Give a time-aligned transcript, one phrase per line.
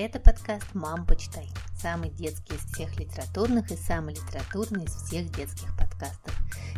[0.00, 1.48] Это подкаст «Мам, почитай».
[1.76, 6.32] Самый детский из всех литературных и самый литературный из всех детских подкастов.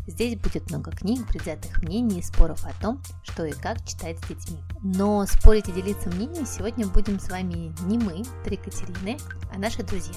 [0.06, 4.26] Здесь будет много книг, предвзятых мнений и споров о том, что и как читать с
[4.26, 4.62] детьми.
[4.82, 9.18] Но спорить и делиться мнением сегодня будем с вами не мы, три Катерины,
[9.54, 10.16] а наши друзья.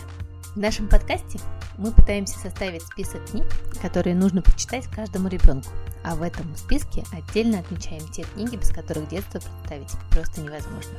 [0.55, 1.41] В нашем подкасте
[1.77, 3.47] мы пытаемся составить список книг,
[3.81, 5.73] которые нужно прочитать каждому ребенку.
[6.05, 10.97] А в этом списке отдельно отмечаем те книги, без которых детство представить просто невозможно.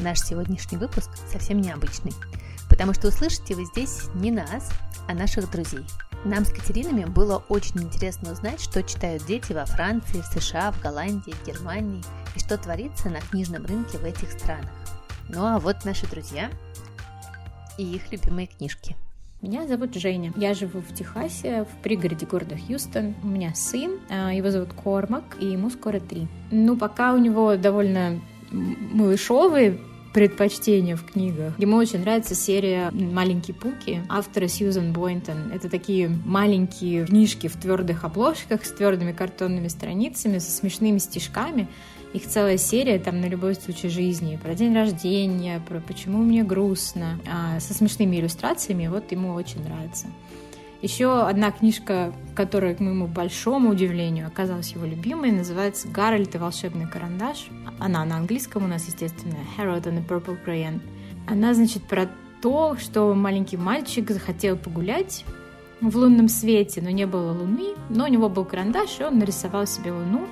[0.00, 2.12] Наш сегодняшний выпуск совсем необычный,
[2.70, 4.72] потому что услышите вы здесь не нас,
[5.06, 5.84] а наших друзей.
[6.24, 10.80] Нам с Катеринами было очень интересно узнать, что читают дети во Франции, в США, в
[10.80, 12.02] Голландии, в Германии
[12.34, 14.70] и что творится на книжном рынке в этих странах.
[15.28, 16.50] Ну а вот наши друзья
[17.76, 18.96] и их любимые книжки.
[19.42, 20.32] Меня зовут Женя.
[20.36, 23.14] Я живу в Техасе, в пригороде города Хьюстон.
[23.22, 26.26] У меня сын, а, его зовут Кормак, и ему скоро три.
[26.50, 29.80] Ну, пока у него довольно малышовый
[30.12, 31.58] предпочтения в книгах.
[31.58, 35.52] Ему очень нравится серия «Маленькие пуки» автора Сьюзан Бойнтон.
[35.52, 41.68] Это такие маленькие книжки в твердых обложках с твердыми картонными страницами, со смешными стишками.
[42.12, 44.38] Их целая серия там на любой случай жизни.
[44.42, 48.88] Про день рождения, про почему мне грустно, а, со смешными иллюстрациями.
[48.88, 50.08] Вот ему очень нравится.
[50.82, 56.88] Еще одна книжка, которая, к моему большому удивлению, оказалась его любимой, называется «Гарольд и волшебный
[56.88, 57.48] карандаш».
[57.78, 60.80] Она на английском у нас, естественно, «Harold and the Purple Crayon».
[61.26, 62.08] Она, значит, про
[62.40, 65.26] то, что маленький мальчик захотел погулять
[65.82, 69.66] в лунном свете, но не было луны, но у него был карандаш, и он нарисовал
[69.66, 70.26] себе луну,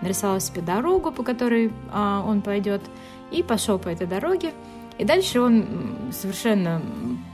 [0.00, 2.82] нарисовал себе дорогу, по которой а, он пойдет,
[3.30, 4.52] и пошел по этой дороге.
[4.98, 5.64] И дальше он
[6.10, 6.82] совершенно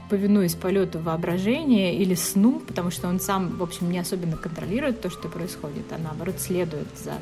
[0.09, 5.09] повинуясь полету воображения или сну, потому что он сам, в общем, не особенно контролирует то,
[5.09, 7.13] что происходит, а наоборот следует за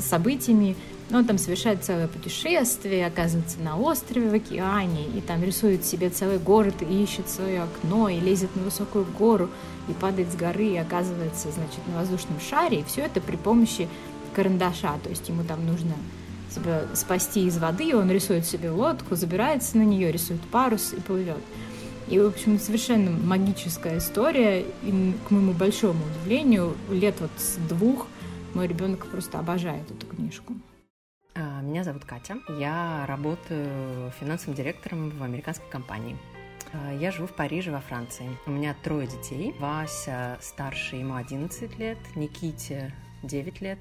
[0.00, 0.76] событиями.
[1.10, 6.08] Но он там совершает целое путешествие, оказывается на острове в океане, и там рисует себе
[6.08, 9.50] целый город, и ищет свое окно, и лезет на высокую гору,
[9.88, 13.88] и падает с горы, и оказывается, значит, на воздушном шаре, и все это при помощи
[14.34, 15.94] карандаша, то есть ему там нужно
[16.50, 21.42] себя спасти из воды, он рисует себе лодку, забирается на нее, рисует парус и плывет.
[22.08, 24.62] И, в общем, совершенно магическая история.
[24.82, 28.06] И, к моему большому удивлению, лет вот с двух
[28.54, 30.54] мой ребенок просто обожает эту книжку.
[31.34, 32.38] А, меня зовут Катя.
[32.58, 36.16] Я работаю финансовым директором в американской компании.
[36.72, 38.26] А, я живу в Париже, во Франции.
[38.46, 39.54] У меня трое детей.
[39.58, 43.78] Вася старший, ему 11 лет, Никите 9 лет,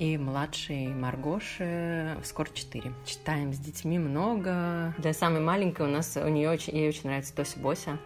[0.00, 2.90] и младшей Маргоши скоро 4.
[3.04, 4.94] Читаем с детьми много.
[4.96, 7.98] Для самой маленькой у нас, у нее очень, ей очень нравится Тося Бося.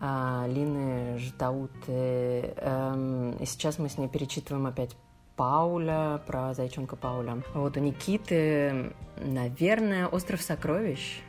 [0.00, 1.70] А, Лины Ждаут.
[1.86, 4.96] Эм, и сейчас мы с ней перечитываем опять
[5.34, 7.38] Пауля, про зайчонка Пауля.
[7.54, 11.22] Вот у Никиты, наверное, «Остров сокровищ»,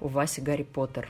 [0.00, 1.08] у Васи «Гарри Поттер».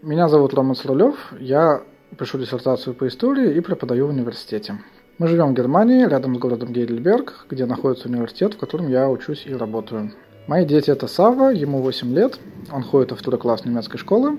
[0.00, 1.82] Меня зовут Рома Слулев, я
[2.18, 4.78] пишу диссертацию по истории и преподаю в университете.
[5.18, 9.46] Мы живем в Германии, рядом с городом Гейдельберг, где находится университет, в котором я учусь
[9.46, 10.12] и работаю.
[10.46, 12.38] Мои дети это Сава, ему 8 лет,
[12.70, 14.38] он ходит во второй класс немецкой школы,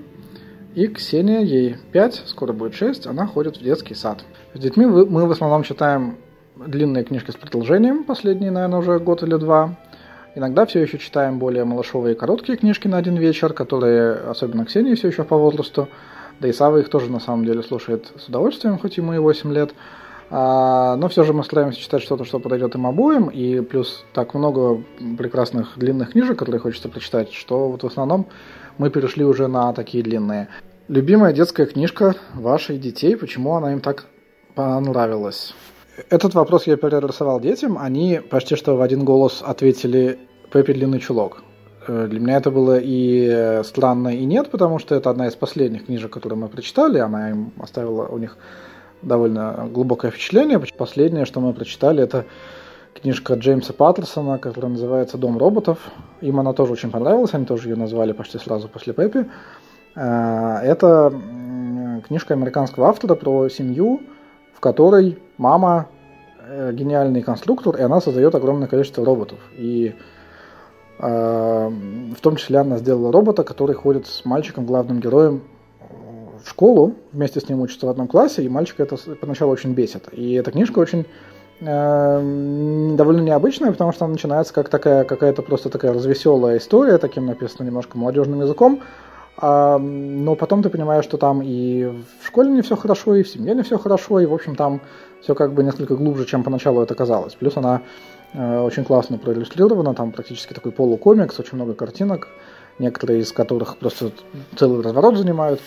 [0.76, 4.22] и Ксения, ей 5, скоро будет 6, она ходит в детский сад.
[4.54, 6.18] С детьми мы в основном читаем
[6.54, 9.74] длинные книжки с продолжением, последние, наверное, уже год или два.
[10.36, 15.08] Иногда все еще читаем более малышовые короткие книжки на один вечер, которые, особенно Ксении, все
[15.08, 15.88] еще по возрасту.
[16.38, 19.52] Да и Сава их тоже на самом деле слушает с удовольствием, хоть ему и 8
[19.52, 19.74] лет.
[20.30, 24.34] А, но все же мы стараемся читать что-то, что подойдет им обоим, и плюс так
[24.34, 24.82] много
[25.16, 28.26] прекрасных длинных книжек, которые хочется прочитать, что вот в основном
[28.76, 30.48] мы перешли уже на такие длинные.
[30.88, 34.06] Любимая детская книжка ваших детей, почему она им так
[34.54, 35.54] понравилась?
[36.10, 40.18] Этот вопрос я перерисовал детям, они почти что в один голос ответили
[40.52, 41.42] «Пеппи длинный чулок».
[41.86, 45.86] Э, для меня это было и странно, и нет, потому что это одна из последних
[45.86, 48.36] книжек, которые мы прочитали, она им оставила у них
[49.02, 50.60] довольно глубокое впечатление.
[50.76, 52.24] Последнее, что мы прочитали, это
[52.94, 55.78] книжка Джеймса Паттерсона, которая называется «Дом роботов».
[56.20, 59.26] Им она тоже очень понравилась, они тоже ее назвали почти сразу после Пеппи.
[59.94, 61.12] Э, это
[62.06, 64.00] книжка американского автора про семью,
[64.54, 65.88] в которой мама
[66.40, 69.38] э, гениальный конструктор, и она создает огромное количество роботов.
[69.56, 69.94] И
[70.98, 75.42] э, в том числе она сделала робота, который ходит с мальчиком, главным героем,
[76.48, 80.08] в школу, вместе с ним учится в одном классе, и мальчика это поначалу очень бесит.
[80.12, 81.04] И эта книжка очень
[81.60, 87.26] э, довольно необычная, потому что она начинается как такая какая-то просто такая развеселая история, таким
[87.26, 88.80] написано немножко молодежным языком,
[89.36, 91.84] а, но потом ты понимаешь, что там и
[92.22, 94.80] в школе не все хорошо, и в семье не все хорошо, и, в общем, там
[95.20, 97.34] все как бы несколько глубже, чем поначалу это казалось.
[97.34, 97.82] Плюс она
[98.32, 102.28] э, очень классно проиллюстрирована, там практически такой полукомикс, очень много картинок,
[102.78, 104.12] некоторые из которых просто
[104.56, 105.60] целый разворот занимают.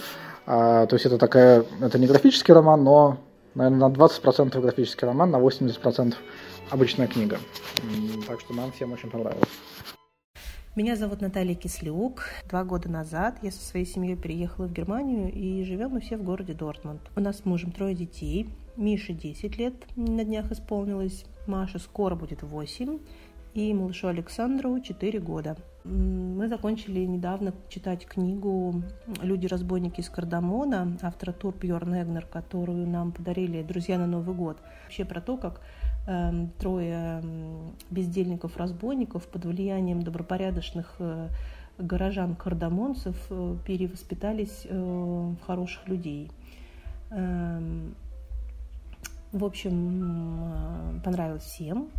[0.46, 3.18] А, то есть это такая, это не графический роман, но,
[3.56, 6.16] наверное, на 20% графический роман, на 80%
[6.70, 7.38] обычная книга.
[8.28, 9.48] Так что нам всем очень понравилось.
[10.74, 12.24] Меня зовут Наталья Кислюк.
[12.50, 16.24] Два года назад я со своей семьей переехала в Германию и живем мы все в
[16.24, 17.02] городе Дортмунд.
[17.18, 18.48] У нас с мужем трое детей.
[18.78, 23.00] Мише 10 лет на днях исполнилось, Маше скоро будет 8,
[23.54, 25.58] и малышу Александру 4 года.
[25.84, 28.84] Мы закончили недавно читать книгу
[29.22, 34.58] «Люди-разбойники из Кардамона» автора Тур Бьорн Эгнер, которую нам подарили друзья на Новый год.
[34.84, 35.62] Вообще про то, как
[36.08, 37.24] э, трое
[37.90, 41.30] бездельников-разбойников под влиянием добропорядочных э,
[41.80, 46.30] горожан-кардамонцев э, перевоспитались э, в хороших людей.
[47.10, 47.96] Эм,
[49.32, 51.90] в общем, э, понравилось всем,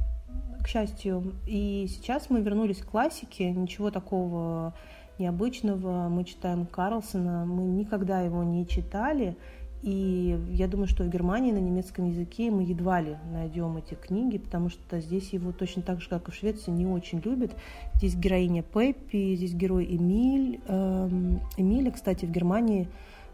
[0.62, 1.34] к счастью.
[1.46, 4.74] И сейчас мы вернулись к классике, ничего такого
[5.18, 6.08] необычного.
[6.08, 9.36] Мы читаем Карлсона, мы никогда его не читали.
[9.82, 14.38] И я думаю, что в Германии на немецком языке мы едва ли найдем эти книги,
[14.38, 17.50] потому что здесь его точно так же, как и в Швеции, не очень любят.
[17.94, 20.60] Здесь героиня Пеппи, здесь герой Эмиль.
[20.68, 22.88] Эм, Эмиля, кстати, в Германии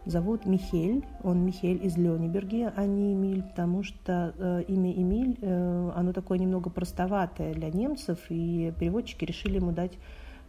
[0.09, 1.05] зовут Михель.
[1.23, 6.39] Он Михель из Лёнеберги, а не Эмиль, потому что э, имя Эмиль, э, оно такое
[6.39, 9.93] немного простоватое для немцев, и переводчики решили ему дать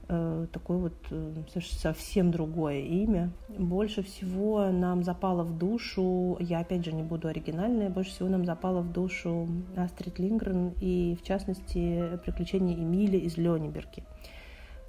[0.09, 3.31] э, такое вот э, совсем другое имя.
[3.59, 8.45] Больше всего нам запало в душу, я опять же не буду оригинальная, больше всего нам
[8.45, 9.47] запало в душу
[9.77, 14.05] Астрид Лингрен и, в частности, приключения Эмиля из Лёнеберги.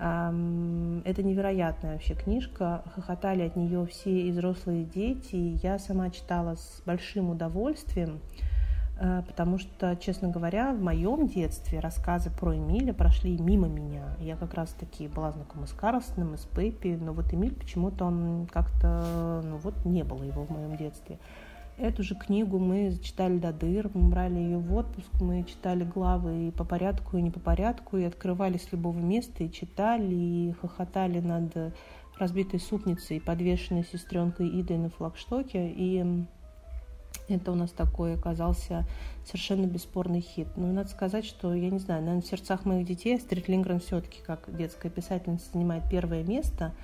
[0.01, 2.83] Это невероятная вообще книжка.
[2.95, 5.59] Хохотали от нее все и взрослые дети.
[5.61, 8.19] Я сама читала с большим удовольствием,
[8.99, 14.15] э, потому что, честно говоря, в моем детстве рассказы про Эмиля прошли мимо меня.
[14.19, 18.47] Я как раз-таки была знакома с Карлсоном и с Пеппи, но вот Эмиль почему-то он
[18.51, 21.19] как-то, ну вот не было его в моем детстве.
[21.81, 26.49] Эту же книгу мы читали до дыр, мы брали ее в отпуск, мы читали главы
[26.49, 30.53] и по порядку, и не по порядку, и открывали с любого места, и читали, и
[30.61, 31.73] хохотали над
[32.19, 36.23] разбитой супницей, подвешенной сестренкой Идой на флагштоке, и
[37.27, 38.85] это у нас такой оказался
[39.25, 40.49] совершенно бесспорный хит.
[40.57, 43.79] Но ну, надо сказать, что, я не знаю, наверное, в сердцах моих детей Астрид Лингрен
[43.79, 46.75] все-таки, как детская писательница, занимает первое место–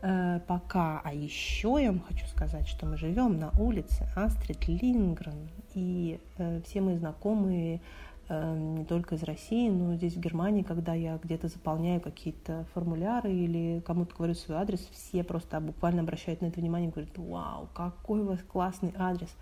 [0.00, 1.00] Э, пока.
[1.04, 6.60] А еще я вам хочу сказать, что мы живем на улице Астрид Лингрен, и э,
[6.64, 7.80] все мои знакомые
[8.28, 13.32] э, не только из России, но здесь в Германии, когда я где-то заполняю какие-то формуляры
[13.32, 17.68] или кому-то говорю свой адрес, все просто буквально обращают на это внимание и говорят, вау,
[17.74, 19.34] какой у вас классный адрес.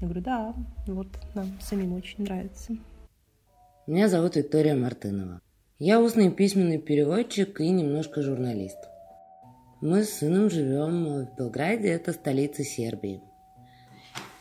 [0.00, 0.54] Я говорю, да,
[0.86, 2.76] вот нам самим очень нравится.
[3.88, 5.40] Меня зовут Виктория Мартынова.
[5.80, 8.78] Я устный письменный переводчик и немножко журналист.
[9.84, 13.20] Мы с сыном живем в Белграде, это столица Сербии.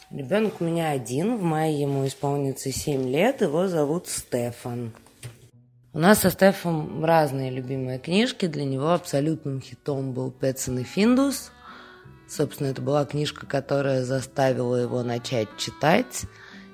[0.09, 4.93] Ребенок у меня один, в мае ему исполнится 7 лет, его зовут Стефан.
[5.91, 8.45] У нас со Стефом разные любимые книжки.
[8.45, 11.51] Для него абсолютным хитом был Петсон и Финдус.
[12.29, 16.21] Собственно, это была книжка, которая заставила его начать читать.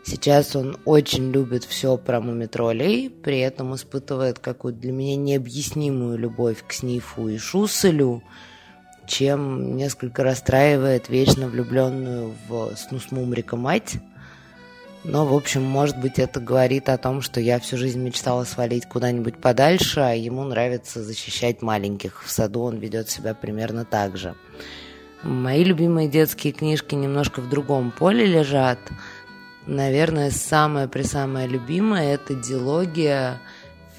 [0.06, 6.64] Сейчас он очень любит все про мумитролей, при этом испытывает какую-то для меня необъяснимую любовь
[6.68, 8.22] к Снифу и Шусселю–
[9.10, 13.96] чем несколько расстраивает вечно влюбленную в Снус Мумрика мать.
[15.04, 18.86] Но, в общем, может быть, это говорит о том, что я всю жизнь мечтала свалить
[18.86, 22.24] куда-нибудь подальше, а ему нравится защищать маленьких.
[22.24, 24.36] В саду он ведет себя примерно так же.
[25.24, 28.80] Мои любимые детские книжки немножко в другом поле лежат.
[29.66, 33.42] Наверное, самое-пресамое любимое– это дилогия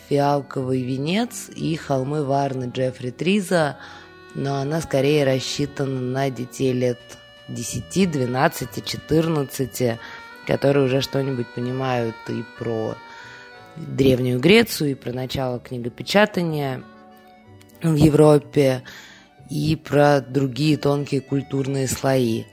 [0.09, 3.76] «Фиалковый венец» и «Холмы Варны» Джеффри Триза–
[4.35, 7.01] но она скорее рассчитана на детей лет
[7.49, 9.99] 10, 12, 14,
[10.47, 12.97] которые уже что-нибудь понимают и про
[13.77, 16.83] Древнюю Грецию, и про начало книгопечатания
[17.83, 18.83] в Европе,
[19.49, 22.45] и про другие тонкие культурные слои.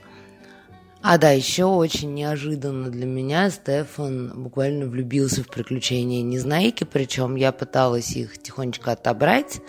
[1.00, 7.52] А да, еще очень неожиданно для меня Стефан буквально влюбился в приключения Незнайки, причем я
[7.52, 9.60] пыталась их тихонечко отобрать,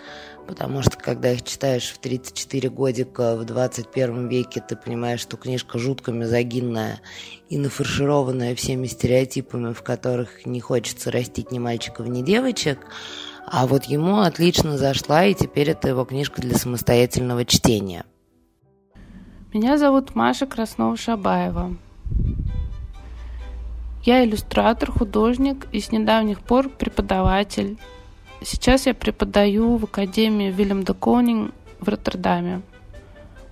[0.50, 5.78] Потому что, когда их читаешь в 34 годика в 21 веке, ты понимаешь, что книжка
[5.78, 7.00] жутко мизогинная
[7.48, 12.80] и нафаршированная всеми стереотипами, в которых не хочется растить ни мальчиков, ни девочек.
[13.46, 18.04] А вот ему отлично зашла, и теперь это его книжка для самостоятельного чтения.
[19.54, 21.76] Меня зовут Маша Краснова-Шабаева.
[24.02, 27.78] Я иллюстратор, художник и с недавних пор преподаватель
[28.42, 32.62] Сейчас я преподаю в Академии Вильям де Конинг в Роттердаме.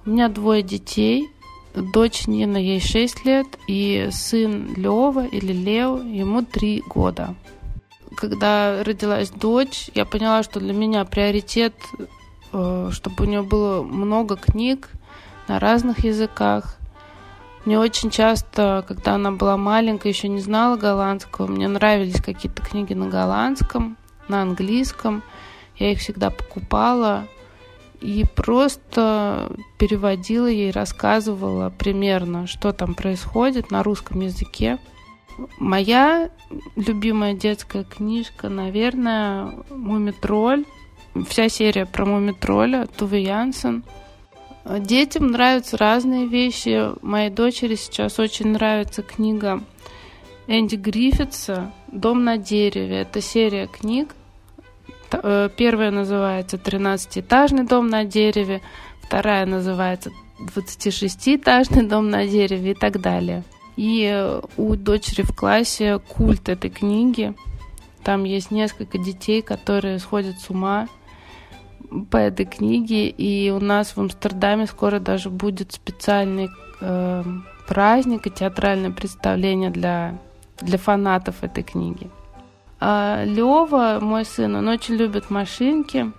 [0.06, 1.28] У меня двое детей.
[1.74, 7.34] Дочь Нина, ей 6 лет, и сын Лева или Лео, ему 3 года.
[8.16, 11.74] Когда родилась дочь, я поняла, что для меня приоритет,
[12.52, 14.88] э, чтобы у нее было много книг
[15.46, 16.78] на разных языках,
[17.68, 22.94] мне очень часто, когда она была маленькая, еще не знала голландского, мне нравились какие-то книги
[22.94, 23.97] на голландском,
[24.28, 25.22] на английском.
[25.76, 27.28] Я их всегда покупала
[28.00, 34.78] и просто переводила ей, рассказывала примерно, что там происходит на русском языке.
[35.58, 36.30] Моя
[36.74, 40.64] любимая детская книжка, наверное, «Мумитроль».
[41.28, 43.84] Вся серия про Мумитроля, Туве Янсен–
[44.68, 46.90] Детям нравятся разные вещи.
[47.00, 49.62] Моей дочери сейчас очень нравится книга
[50.50, 53.02] Энди Гриффитса «Дом на дереве».
[53.02, 54.14] Это серия книг.
[55.12, 58.62] Э, первая называется «Тринадцатиэтажный дом на дереве»,
[59.02, 63.44] вторая называется «26-этажный дом на дереве» и так далее.
[63.76, 67.34] И у дочери в классе культ этой книги.
[68.02, 70.88] Там есть несколько детей, которые сходят с ума
[72.10, 76.48] по этой книге, и у нас в Амстердаме скоро даже будет специальный
[76.80, 77.22] э,
[77.66, 80.18] праздник и театральное представление для,
[80.60, 82.10] для фанатов этой книги.
[82.80, 86.12] А Лева, мой сын, он очень любит машинки,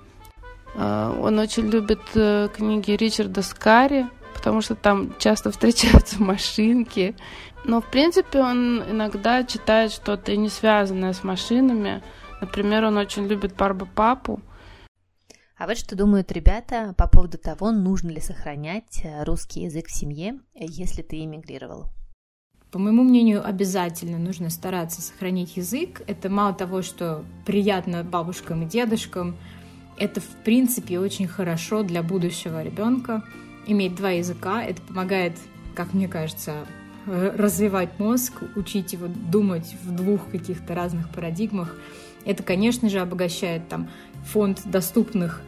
[0.76, 7.16] э, он очень любит э, книги Ричарда Скари, потому что там часто встречаются машинки.
[7.64, 12.02] Но, в принципе, он иногда читает что-то не связанное с машинами.
[12.42, 14.42] Например, он очень любит Барба Папу,
[15.60, 19.92] а вот что думают ребята по поводу того, нужно ли сохранять э, русский язык в
[19.92, 21.88] семье, если ты эмигрировал.
[22.72, 26.04] По моему мнению, обязательно нужно стараться сохранить язык.
[26.06, 29.36] Это мало того, что приятно бабушкам и дедушкам,
[29.98, 33.24] это, в принципе, очень хорошо для будущего ребенка.
[33.66, 35.34] Иметь два языка, это помогает,
[35.74, 36.66] как мне кажется,
[37.06, 41.76] развивать мозг, учить его думать в двух каких-то разных парадигмах.
[42.24, 43.90] Это, конечно же, обогащает там
[44.26, 45.42] фонд доступных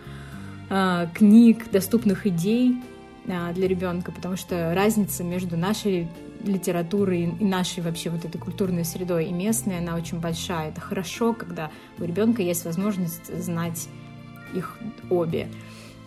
[0.70, 2.82] э, книг, доступных идей
[3.25, 6.08] э, для ребенка, потому что разница между нашей
[6.44, 10.70] литературой и нашей вообще вот этой культурной средой и местной, она очень большая.
[10.70, 13.88] Это хорошо, когда у ребенка есть возможность знать
[14.54, 14.78] их
[15.10, 15.50] обе.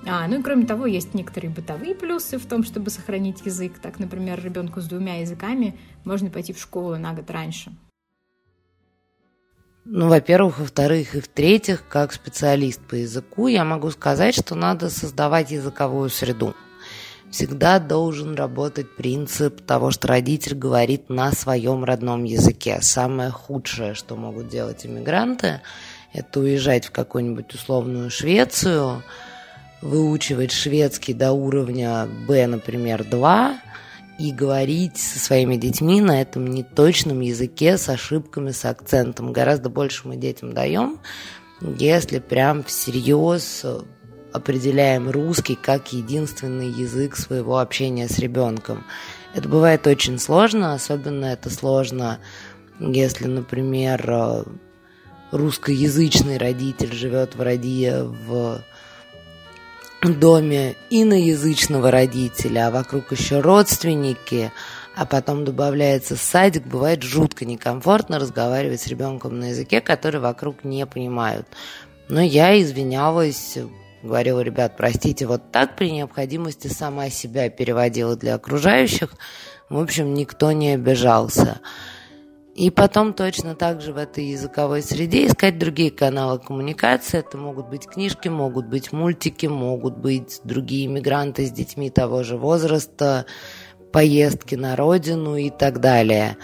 [0.06, 3.78] А, ну и кроме того, есть некоторые бытовые плюсы в том, чтобы сохранить язык.
[3.80, 7.72] Так, например, ребенку с двумя языками можно пойти в школу на год раньше.
[9.86, 15.50] Ну, во-первых, во-вторых и в-третьих, как специалист по языку, я могу сказать, что надо создавать
[15.50, 16.54] языковую среду.
[17.34, 22.78] Всегда должен работать принцип того, что родитель говорит на своем родном языке.
[22.80, 25.60] Самое худшее, что могут делать иммигранты,
[26.12, 29.02] это уезжать в какую-нибудь условную Швецию,
[29.82, 33.58] выучивать шведский до уровня B, например, 2,
[34.20, 39.32] и говорить со своими детьми на этом неточном языке с ошибками, с акцентом.
[39.32, 41.00] Гораздо больше мы детям даем,
[41.60, 43.66] если прям всерьез
[44.34, 48.84] определяем русский как единственный язык своего общения с ребенком.
[49.32, 52.18] Это бывает очень сложно, особенно это сложно,
[52.78, 54.44] если, например,
[55.30, 58.60] русскоязычный родитель живет в роди в
[60.02, 64.52] доме иноязычного родителя, а вокруг еще родственники,
[64.96, 70.84] а потом добавляется садик, бывает жутко некомфортно разговаривать с ребенком на языке, который вокруг не
[70.86, 71.46] понимают.
[72.08, 73.56] Но я извинялась,
[74.04, 79.14] говорила, ребят, простите, вот так при необходимости сама себя переводила для окружающих.
[79.68, 81.60] В общем, никто не обижался.
[82.54, 87.18] И потом точно так же в этой языковой среде искать другие каналы коммуникации.
[87.18, 92.36] Это могут быть книжки, могут быть мультики, могут быть другие мигранты с детьми того же
[92.36, 93.26] возраста,
[93.92, 96.36] поездки на родину и так далее.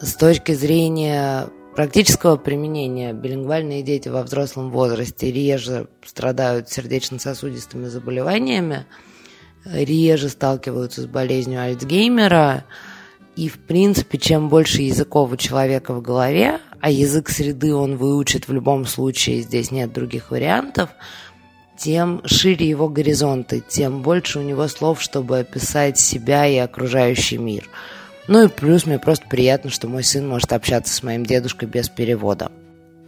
[0.00, 8.86] С точки зрения практического применения билингвальные дети во взрослом возрасте реже страдают сердечно-сосудистыми заболеваниями,
[9.64, 12.64] реже сталкиваются с болезнью Альцгеймера–
[13.36, 18.48] и, в принципе, чем больше языков у человека в голове, а язык среды он выучит
[18.48, 20.90] в любом случае, здесь нет других вариантов,
[21.78, 27.68] тем шире его горизонты, тем больше у него слов, чтобы описать себя и окружающий мир.
[28.30, 31.88] Ну и плюс мне просто приятно, что мой сын может общаться с моим дедушкой без
[31.88, 32.52] перевода.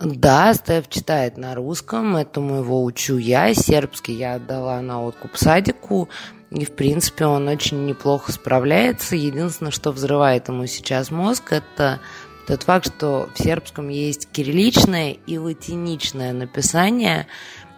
[0.02, 6.08] Да, Стеф читает на русском, этому его учу я, сербский я отдала на откуп садику,
[6.50, 9.14] и, в принципе, он очень неплохо справляется.
[9.14, 12.00] Единственное, что взрывает ему сейчас мозг, это
[12.48, 17.28] тот факт, что в сербском есть кирилличное и латиничное написание,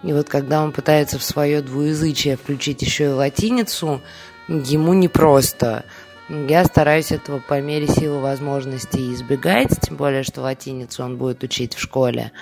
[0.02, 4.00] И вот когда он пытается в свое двуязычие включить еще и латиницу,
[4.48, 5.84] ему непросто.
[6.28, 11.75] Я стараюсь этого по мере силы возможностей избегать, тем более, что латиницу он будет учить
[11.75, 12.33] в школе.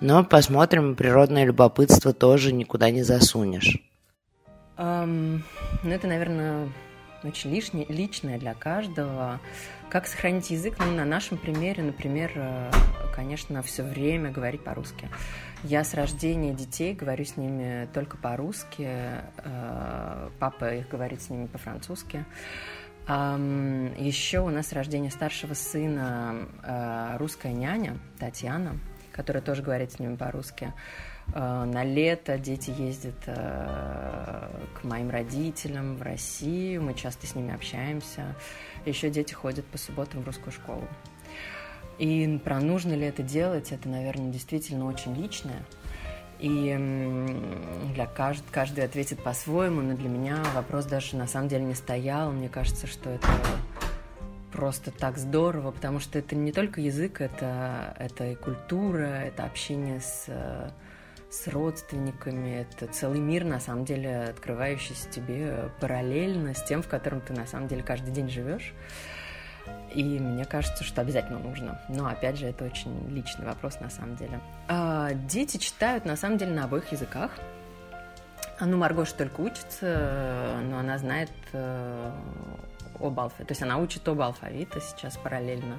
[0.00, 3.78] Но посмотрим, природное любопытство тоже никуда не засунешь.
[4.76, 5.42] Um,
[5.82, 6.68] ну, это, наверное,
[7.24, 9.40] очень лишнее, личное для каждого.
[9.90, 10.76] Как сохранить язык?
[10.78, 12.70] Ну, на нашем примере, например, э,
[13.14, 15.08] конечно, все время говорить по-русски.
[15.64, 18.88] Я с рождения детей говорю с ними только по-русски.
[19.38, 22.24] Э, папа их говорит с ними по-французски.
[23.08, 28.78] Еще у нас с рождения старшего сына э, русская няня Татьяна,
[29.12, 30.74] которая тоже говорит с ними по-русски.
[31.32, 37.54] Э, на лето дети ездят э, к моим родителям в Россию, мы часто с ними
[37.54, 38.34] общаемся.
[38.84, 40.86] Еще дети ходят по субботам в русскую школу.
[41.98, 45.62] И про нужно ли это делать, это, наверное, действительно очень личное.
[46.38, 46.76] И
[47.94, 48.44] для кажд...
[48.50, 52.30] каждый ответит по-своему, но для меня вопрос даже на самом деле не стоял.
[52.32, 53.26] Мне кажется, что это
[54.52, 60.00] просто так здорово, потому что это не только язык, это, это и культура, это общение
[60.00, 60.28] с,
[61.30, 67.20] с родственниками, это целый мир, на самом деле, открывающийся тебе параллельно с тем, в котором
[67.20, 68.74] ты, на самом деле, каждый день живешь.
[69.94, 71.80] И мне кажется, что обязательно нужно.
[71.88, 74.40] Но, опять же, это очень личный вопрос, на самом деле.
[74.68, 77.32] А, дети читают, на самом деле, на обоих языках.
[78.60, 82.10] Ну, Маргоша только учится, но она знает э,
[82.98, 83.44] об алфавите.
[83.44, 85.78] То есть она учит оба алфавита сейчас параллельно.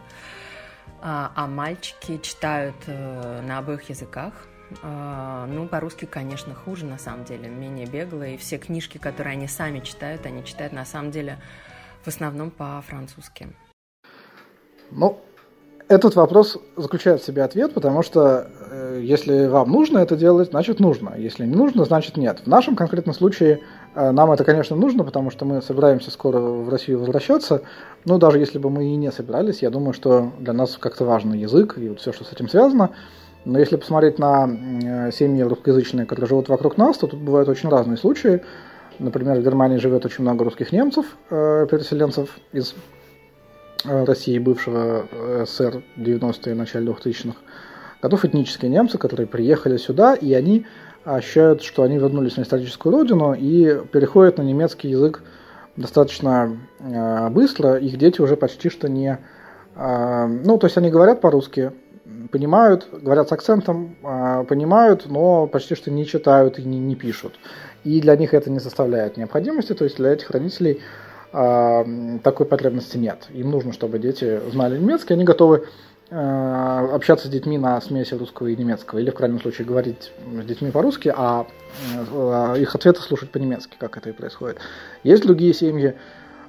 [1.02, 4.34] А, а мальчики читают э, на обоих языках.
[4.82, 8.24] А, ну, по-русски, конечно, хуже, на самом деле, менее бегло.
[8.24, 11.38] И все книжки, которые они сами читают, они читают, на самом деле,
[12.04, 13.50] в основном по-французски.
[14.92, 15.20] Ну,
[15.90, 20.80] этот вопрос заключает в себе ответ, потому что э, если вам нужно это делать, значит
[20.80, 21.16] нужно.
[21.18, 22.42] Если не нужно, значит нет.
[22.46, 23.62] В нашем конкретном случае
[23.96, 27.64] э, нам это, конечно, нужно, потому что мы собираемся скоро в Россию возвращаться.
[28.06, 31.34] Но даже если бы мы и не собирались, я думаю, что для нас как-то важен
[31.34, 32.92] язык и вот все, что с этим связано.
[33.46, 37.70] Но если посмотреть на э, семьи русскоязычные, которые живут вокруг нас, то тут бывают очень
[37.70, 38.44] разные случаи.
[39.00, 42.76] Например, в Германии живет очень много русских немцев, э, переселенцев из
[43.86, 47.38] России, бывшего э, СССР 90-е, начале 2000-х,
[48.02, 50.66] готов этнические немцы, которые приехали сюда, и они
[51.06, 55.24] ощущают, что они вернулись на историческую родину и переходят на немецкий язык
[55.76, 57.76] достаточно э, быстро.
[57.76, 59.18] Их дети уже почти что не...
[59.76, 61.72] Э, ну, то есть они говорят по-русски,
[62.32, 67.40] понимают, говорят с акцентом, э, понимают, но почти что не читают и не, не пишут.
[67.84, 70.82] И для них это не составляет необходимости, то есть для этих родителей
[71.32, 73.28] такой потребности нет.
[73.32, 75.68] Им нужно, чтобы дети знали немецкий, они готовы
[76.12, 80.12] а, общаться с детьми на смеси русского и немецкого, или в крайнем случае говорить
[80.42, 81.46] с детьми по-русски, а,
[82.12, 84.58] а их ответы слушать по-немецки, как это и происходит.
[85.04, 85.96] Есть другие семьи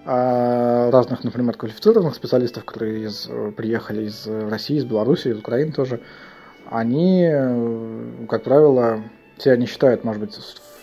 [0.07, 6.01] разных, например, квалифицированных специалистов, которые из, приехали из России, из Беларуси, из Украины тоже.
[6.71, 7.31] Они,
[8.27, 9.03] как правило,
[9.41, 10.39] все они считают, может быть,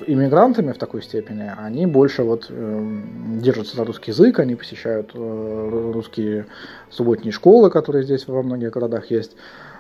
[0.06, 3.00] иммигрантами в такой степени, они больше вот э,
[3.42, 6.48] держатся за русский язык, они посещают э, русские
[6.90, 9.36] субботние школы, которые здесь во многих городах есть,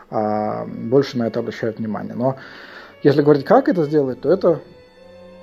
[0.09, 2.13] а больше на это обращают внимание.
[2.15, 2.37] Но
[3.03, 4.61] если говорить, как это сделать, то это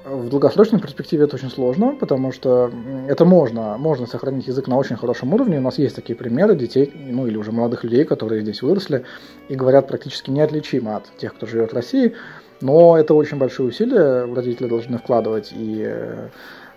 [0.05, 2.71] в долгосрочной перспективе это очень сложно, потому что
[3.09, 5.59] это можно, можно сохранить язык на очень хорошем уровне.
[5.59, 9.05] У нас есть такие примеры детей, ну или уже молодых людей, которые здесь выросли
[9.49, 12.15] и говорят практически неотличимо от тех, кто живет в России.
[12.65, 16.29] Но это очень большие усилия родители должны вкладывать и э,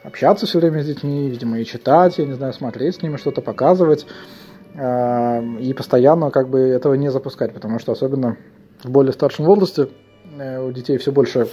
[0.03, 3.39] общаться все время с детьми, видимо, и читать, я не знаю, смотреть с ними, что-то
[3.39, 4.05] показывать.
[4.75, 8.35] Э, и постоянно как бы этого не запускать, потому что особенно
[8.83, 9.87] в более старшем возрасте
[10.37, 11.47] э, у детей все больше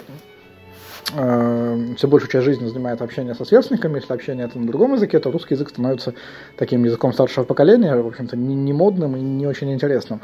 [1.04, 3.96] все большую часть жизни занимает общение со сверстниками.
[3.96, 6.14] Если общение это на другом языке, то русский язык становится
[6.56, 10.22] таким языком старшего поколения, в общем-то, не модным и не очень интересным.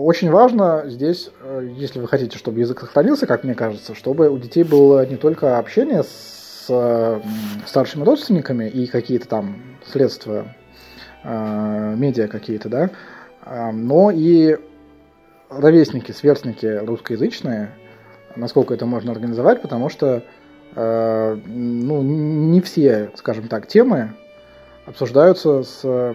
[0.00, 4.38] Очень важно здесь, э, если вы хотите, чтобы язык сохранился, как мне кажется, чтобы у
[4.38, 6.66] детей было не только общение с
[7.66, 10.54] старшими родственниками и какие-то там средства,
[11.22, 12.90] э, медиа какие-то, да,
[13.44, 14.56] э, но и
[15.50, 17.72] ровесники, сверстники русскоязычные,
[18.36, 20.24] насколько это можно организовать, потому что
[20.72, 24.14] ну, не все, скажем так, темы
[24.86, 26.14] обсуждаются с Э,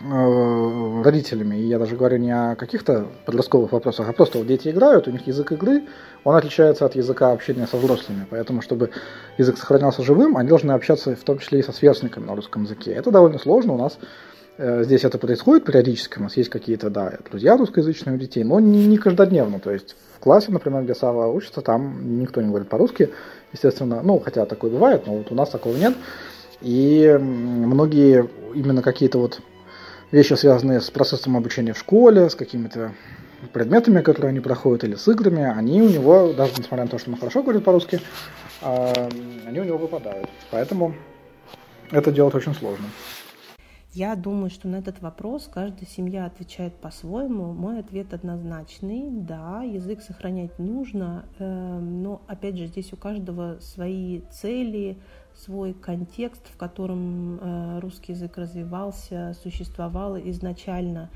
[0.00, 1.56] родителями.
[1.56, 5.10] И я даже говорю не о каких-то подростковых вопросах, а просто вот дети играют, у
[5.10, 5.82] них язык игры,
[6.24, 8.26] он отличается от языка общения со взрослыми.
[8.30, 8.90] Поэтому, чтобы
[9.38, 12.92] язык сохранялся живым, они должны общаться в том числе и со сверстниками на русском языке.
[12.92, 13.74] Это довольно сложно.
[13.74, 13.98] У нас
[14.58, 18.58] Э, здесь это происходит периодически, у нас есть какие-то, да, друзья русскоязычные у детей, но
[18.58, 22.68] не, не каждодневно, то есть в классе, например, где Сава учится, там никто не говорит
[22.68, 23.10] по-русски,
[23.52, 25.94] естественно, ну, хотя такое бывает, но вот у нас такого нет,
[26.60, 29.40] и многие именно какие-то вот
[30.10, 32.92] вещи, связанные с процессом обучения в школе, с какими-то
[33.52, 37.10] предметами, которые они проходят, или с играми, они у него, даже несмотря на то, что
[37.10, 38.00] он хорошо говорит по-русски,
[38.62, 38.92] а,
[39.46, 40.28] они у него выпадают.
[40.50, 40.94] Поэтому
[41.90, 42.86] это делать очень сложно.
[43.98, 47.52] Я думаю, что на этот вопрос каждая семья отвечает по-своему.
[47.52, 49.08] Мой ответ однозначный.
[49.10, 54.98] Да, язык сохранять нужно, эм, но опять же здесь у каждого свои цели,
[55.34, 61.10] свой контекст, в котором э, русский язык развивался, существовал изначально.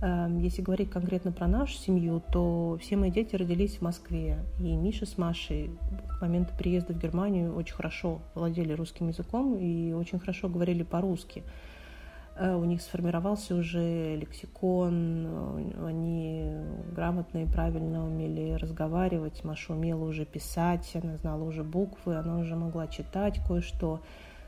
[0.00, 4.38] Эм, если говорить конкретно про нашу семью, то все мои дети родились в Москве.
[4.60, 5.72] И Миша с Машей
[6.08, 11.42] к моменту приезда в Германию очень хорошо владели русским языком и очень хорошо говорили по-русски.
[12.38, 16.52] Э, у них сформировался уже лексикон, э, они
[16.94, 22.54] грамотно и правильно умели разговаривать, Маша умела уже писать, она знала уже буквы, она уже
[22.54, 24.02] могла читать кое-что.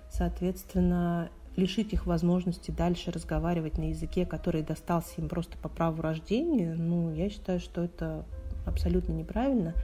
[0.08, 6.74] Соответственно, лишить их возможности дальше разговаривать на языке, который достался им просто по праву рождения,
[6.74, 8.24] ну, я считаю, что это
[8.66, 9.74] абсолютно неправильно.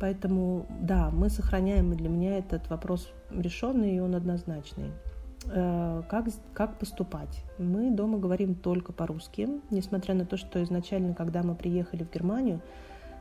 [0.00, 4.92] Поэтому, да, мы сохраняем, и для меня этот вопрос решенный, и он однозначный.
[5.46, 7.44] Э, как, как поступать?
[7.58, 12.60] Мы дома говорим только по-русски, несмотря на то, что изначально, когда мы приехали в Германию,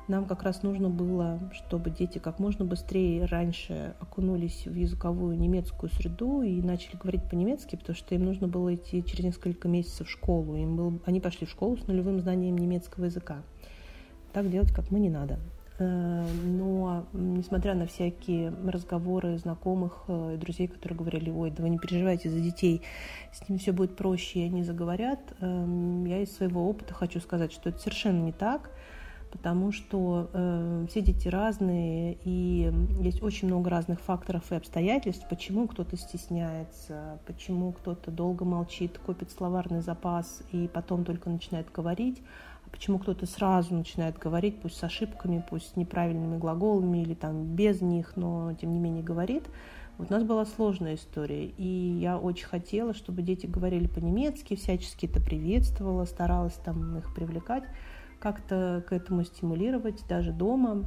[0.08, 5.90] нам как раз нужно было, чтобы дети как можно быстрее раньше окунулись в языковую немецкую
[5.92, 10.12] среду и начали говорить по-немецки, потому что им нужно было идти через несколько месяцев в
[10.12, 10.56] школу.
[10.56, 13.38] Им был, они пошли в школу с нулевым знанием немецкого языка.
[14.34, 15.40] Так делать, как мы, не надо.
[15.82, 21.70] Э, но, несмотря на всякие разговоры знакомых и э, друзей, которые говорили, ой, да вы
[21.70, 22.84] не переживайте за детей,
[23.34, 27.52] с ними все будет проще, и они заговорят, эм, я из своего опыта хочу сказать,
[27.52, 28.70] что это совершенно не так,
[29.32, 35.68] потому что э, все дети разные, и есть очень много разных факторов и обстоятельств, почему
[35.68, 42.22] кто-то стесняется, почему кто-то долго молчит, копит словарный запас и потом только начинает говорить,
[42.72, 47.82] почему кто-то сразу начинает говорить, пусть с ошибками, пусть с неправильными глаголами или там без
[47.82, 49.44] них, но тем не менее говорит.
[49.98, 51.64] Вот у нас была сложная история, и
[52.00, 57.64] я очень хотела, чтобы дети говорили по-немецки, всячески это приветствовала, старалась там их привлекать,
[58.20, 60.86] как-то к этому стимулировать даже дома.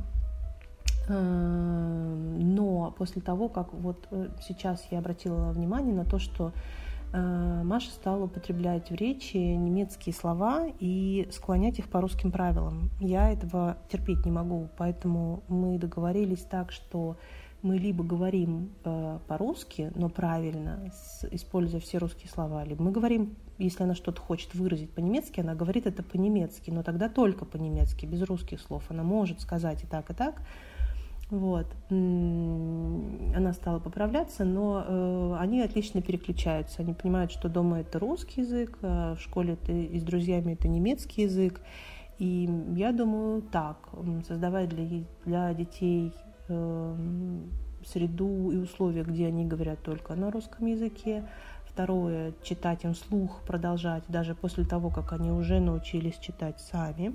[1.08, 6.83] Эм, но после того, как вот э, сейчас я обратила внимание на то, что Э,
[7.20, 12.90] Маша стала употреблять в речи немецкие слова и склонять их по русским правилам.
[13.00, 17.16] Я этого терпеть не могу, поэтому мы договорились так, что
[17.64, 20.90] мы либо говорим э, по-русски, но правильно,
[21.30, 25.86] используя все русские слова, либо мы говорим, если она что-то хочет выразить по-немецки, она говорит
[25.86, 28.84] это по-немецки, но тогда только по-немецки, без русских слов.
[28.90, 30.42] Она может сказать и так, и так,
[31.38, 31.66] вот.
[31.90, 36.82] Она стала поправляться, но э, они отлично переключаются.
[36.82, 40.68] Они понимают, что дома это русский язык, а в школе это, и с друзьями это
[40.68, 41.60] немецкий язык.
[42.18, 43.88] И я думаю так,
[44.26, 46.12] создавать для, для детей
[46.48, 46.96] э,
[47.84, 51.24] среду и условия, где они говорят только на русском языке.
[51.64, 57.12] Второе, читать им слух, продолжать, даже после того, как они уже научились читать сами.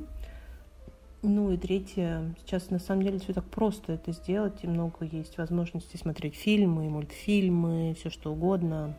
[1.21, 5.37] Ну и третье, сейчас на самом деле все так просто это сделать, и много есть
[5.37, 8.95] возможностей смотреть фильмы, мультфильмы, все что угодно,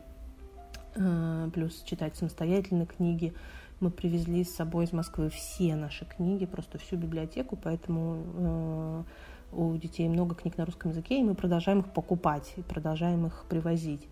[0.96, 3.32] а, плюс читать самостоятельно книги.
[3.80, 9.04] Мы привезли с собой из Москвы все наши книги, просто всю библиотеку, поэтому а,
[9.52, 13.46] у детей много книг на русском языке, и мы продолжаем их покупать, и продолжаем их
[13.48, 14.06] привозить.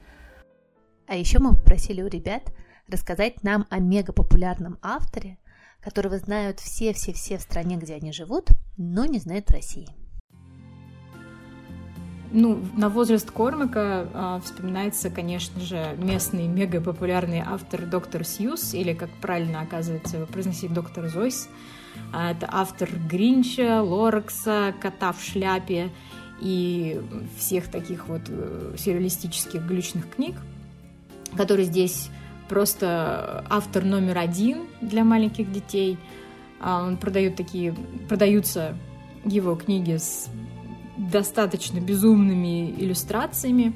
[1.06, 2.54] А еще мы попросили у ребят
[2.88, 5.36] рассказать нам о мегапопулярном авторе–
[5.80, 9.88] которого знают все-все-все в стране, где они живут, но не знают в России.
[12.30, 18.92] Ну, на возраст Кормака э, вспоминается, конечно же, местный мега популярный автор доктор Сьюз, или,
[18.92, 21.48] как правильно оказывается произносить, доктор Зойс.
[22.12, 25.90] А, это автор Гринча, Лоракса, Кота в шляпе
[26.40, 27.00] и
[27.38, 30.36] всех таких вот э, сюрреалистических глючных книг,
[31.34, 32.10] который здесь
[32.48, 35.98] просто автор номер один для маленьких детей.
[36.60, 37.74] А, он продает такие,
[38.08, 38.76] продаются
[39.24, 40.28] его книги с
[40.96, 43.72] достаточно безумными иллюстрациями.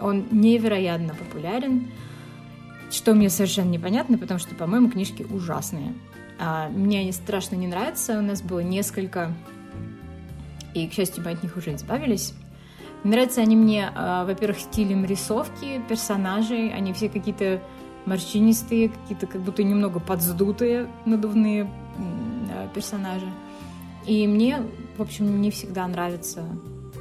[0.00, 1.90] Он невероятно популярен,
[2.90, 5.94] что мне совершенно непонятно, потому что, по-моему, книжки ужасные.
[6.38, 8.18] А, мне они страшно не нравятся.
[8.18, 9.32] У нас было несколько,
[10.74, 12.34] и, к счастью, мы от них уже избавились.
[13.04, 16.72] Нравятся они мне, а, во-первых, стилем рисовки персонажей.
[16.72, 17.62] Они все какие-то
[18.06, 21.70] морщинистые, какие-то как будто немного подздутые надувные
[22.74, 23.26] персонажи.
[24.06, 24.62] И мне,
[24.98, 26.44] в общем, не всегда нравятся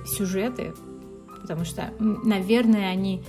[0.06, 0.74] сюжеты,
[1.42, 3.22] потому что, наверное, они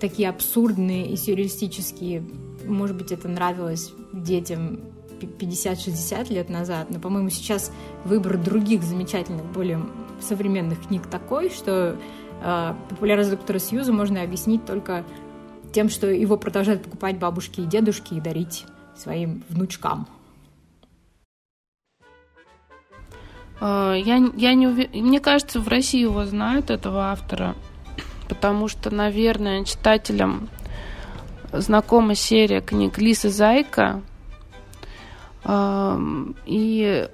[0.00, 2.24] такие абсурдные и сюрреалистические.
[2.66, 4.80] Может быть, это нравилось детям
[5.20, 7.70] 50-60 лет назад, но, по-моему, сейчас
[8.04, 9.80] выбор других замечательных, более
[10.24, 11.96] современных книг такой, что
[12.42, 15.04] э, популярность доктора Сьюза можно объяснить только
[15.72, 18.64] тем, что его продолжают покупать бабушки и дедушки и дарить
[18.96, 20.06] своим внучкам.
[23.60, 24.88] А, я, я не увер...
[24.92, 27.54] Мне кажется, в России его знают, этого автора,
[28.28, 30.48] потому что, наверное, читателям
[31.52, 34.02] знакома серия книг Лисы Зайка
[35.46, 37.08] и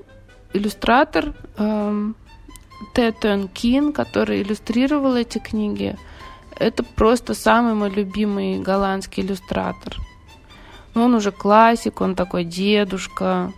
[0.53, 1.35] иллюстратор
[2.95, 5.97] Тетон Кин, который иллюстрировал эти книги,
[6.57, 9.97] это просто самый мой любимый голландский иллюстратор.
[10.95, 13.53] Ну, он уже классик, он такой дедушка,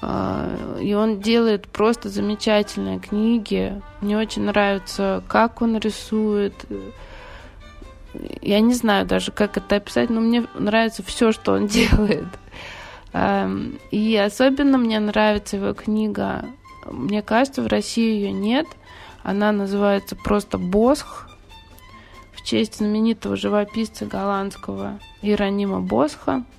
[0.00, 3.80] а, и он делает просто замечательные книги.
[4.00, 6.54] Мне очень нравится, как он рисует.
[8.40, 12.26] Я не знаю даже, как это описать, но мне нравится все, что он делает.
[13.90, 16.44] И особенно мне нравится его книга.
[16.90, 18.66] Мне кажется, в России ее нет.
[19.22, 21.28] Она называется просто «Босх»
[22.32, 26.44] в честь знаменитого живописца голландского Иеронима Босха–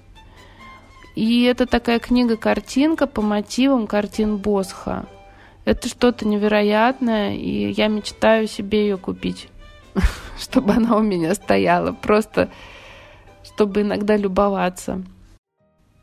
[1.18, 5.08] и это такая книга-картинка по мотивам картин Босха.
[5.66, 9.50] Это что-то невероятное, и я мечтаю себе ее купить,
[10.40, 12.52] чтобы она у меня стояла, просто
[13.44, 15.02] чтобы иногда любоваться.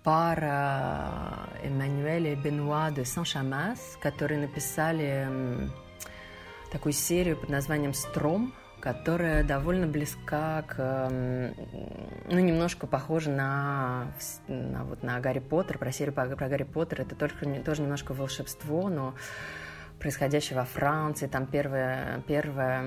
[0.05, 5.27] Пара Эммануэля и Бенуа де Сан-Шамас, которые написали
[6.71, 14.13] такую серию под названием «Стром», которая довольно близка к, ну, немножко похожа на,
[14.47, 17.01] на, вот, на Гарри Поттер, про серию про, про Гарри Поттер.
[17.01, 19.15] Это только, тоже немножко волшебство, но
[19.99, 21.29] происходящее во Франции.
[21.29, 22.85] Там первая, первая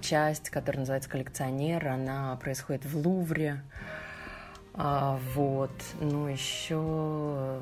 [0.00, 3.64] часть, которая называется «Коллекционер», она происходит в Лувре.
[4.74, 5.70] А, вот.
[6.00, 7.60] Ну, еще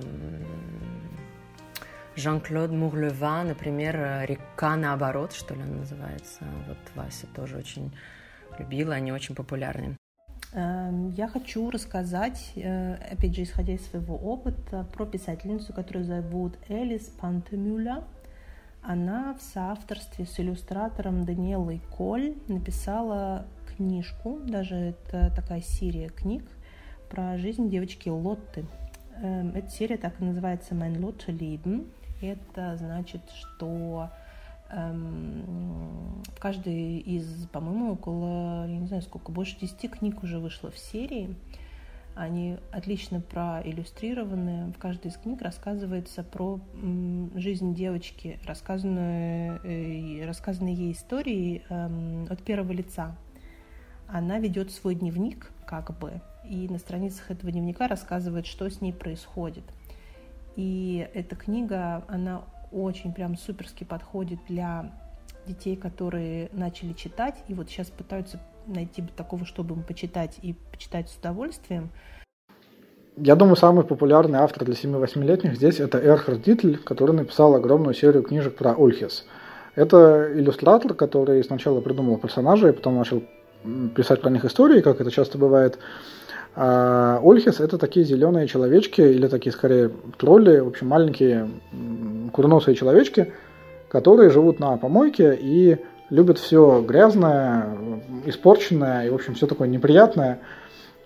[2.17, 6.45] Жан-Клод Мурлева, например, «Река наоборот», что ли она называется.
[6.67, 7.93] Вот Вася тоже очень
[8.59, 9.97] любила, они очень популярны.
[10.55, 16.59] Эм, я хочу рассказать, э, опять же, исходя из своего опыта, про писательницу, которую зовут
[16.69, 18.05] Элис Пантемюля.
[18.83, 23.47] Она в соавторстве с иллюстратором Даниэлой Коль написала
[23.77, 26.43] книжку, даже это такая серия книг
[27.13, 28.65] про жизнь девочки Лотты.
[29.23, 31.87] Эм, эта серия так и называется «Mein Lotte Leben»,
[32.23, 34.09] это значит, что
[34.71, 40.71] эм, в каждой из, по-моему, около, я не знаю сколько, больше 10 книг уже вышло
[40.71, 41.37] в серии.
[42.15, 44.73] Они отлично проиллюстрированы.
[44.73, 46.61] В каждой из книг рассказывается про
[47.35, 53.15] жизнь девочки, рассказанную, э, рассказанные ей истории э, от первого лица.
[54.09, 58.93] Она ведет свой дневник, как бы, и на страницах этого дневника рассказывает, что с ней
[58.93, 59.65] происходит–
[60.57, 64.93] и эта книга, она очень прям суперски подходит для
[65.47, 71.09] детей, которые начали читать, и вот сейчас пытаются найти такого, чтобы им почитать и почитать
[71.09, 71.91] с удовольствием.
[73.17, 78.23] Я думаю, самый популярный автор для 7-8-летних здесь это Эрхард Дитль, который написал огромную серию
[78.23, 79.27] книжек про Ольхис.
[79.75, 83.23] Это иллюстратор, который сначала придумал персонажей, а потом начал
[83.95, 85.79] писать про них истории, как это часто бывает.
[86.55, 91.49] А Ольхис это такие зеленые человечки, или такие скорее тролли, в общем, маленькие
[92.33, 93.33] курносые человечки,
[93.89, 95.79] которые живут на помойке и
[96.11, 97.79] любят все грязное,
[98.27, 100.41] испорченное и, в общем, все такое неприятное.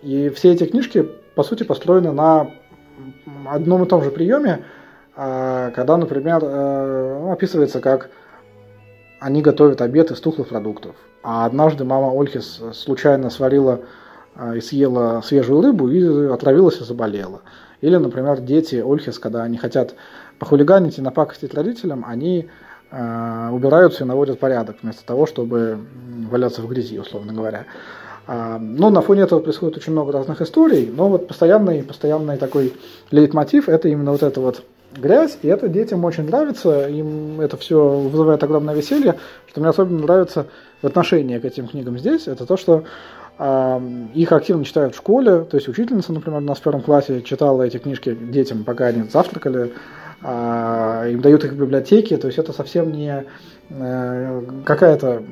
[0.03, 2.51] И все эти книжки, по сути, построены на
[3.47, 4.65] одном и том же приеме,
[5.15, 8.11] а, когда, например, э, ну, описывается, как
[9.21, 10.97] они готовят обед из тухлых продуктов.
[11.23, 13.81] А однажды мама Ольхис случайно сварила
[14.57, 17.43] и съела свежую рыбу и отравилась и заболела.
[17.81, 19.95] Или, например, дети Ольхис, когда они хотят
[20.39, 22.49] похулиганить и напакостить родителям, они
[22.91, 25.79] э, убираются и наводят порядок, вместо того, чтобы
[26.31, 27.65] валяться в грязи, условно говоря.
[28.27, 32.75] Э, ну, на фоне этого происходит очень много разных историй, но вот постоянный, постоянный такой
[33.11, 34.63] лейтмотив– это именно вот эта вот
[34.97, 39.17] грязь, и это детям очень нравится, им это все вызывает огромное веселье.
[39.47, 40.47] Что мне особенно нравится
[40.83, 42.85] в отношении к этим книгам здесь, это то, что
[43.39, 47.65] их активно читают в школе, то есть учительница, например, у нас в первом классе читала
[47.65, 49.75] эти книжки детям, пока они завтракали,
[50.23, 53.27] а, им дают их в библиотеке, то есть это совсем не
[53.69, 55.23] э, какая-то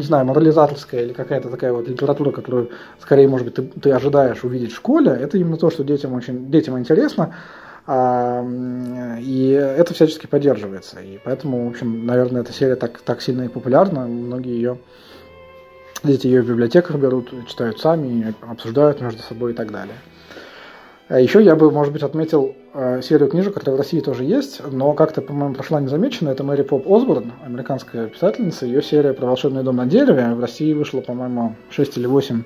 [0.00, 2.70] не знаю, морализаторская или какая-то такая вот литература, которую
[3.00, 6.50] скорее, может быть, ты, ты ожидаешь увидеть в школе, это именно то, что детям очень
[6.50, 7.34] детям интересно,
[7.88, 11.00] и это всячески поддерживается.
[11.00, 14.06] И поэтому, в общем, наверное, эта серия так, так сильно и популярна.
[14.06, 14.78] Многие ее
[16.02, 19.96] дети ее в библиотеках берут, читают сами, обсуждают между собой и так далее.
[21.10, 24.62] А еще я бы, может быть, отметил э, серию книжек, которая в России тоже есть,
[24.70, 26.28] но как-то, по-моему, прошла незамеченно.
[26.28, 28.64] Это Мэри Поп Осборн, американская писательница.
[28.64, 30.34] Ее серия про волшебный дом на дереве.
[30.34, 32.42] В России вышло, по-моему, 6 или 8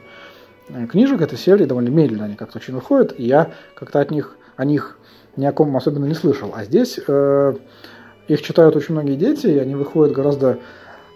[0.71, 1.67] э, книжек этой серии.
[1.67, 3.15] Довольно медленно они как-то очень выходят.
[3.19, 4.99] И я как-то от них, о них
[5.37, 6.55] ни о ком особенно не слышал.
[6.57, 7.55] А здесь э,
[8.29, 10.59] их читают очень многие дети, и они выходят гораздо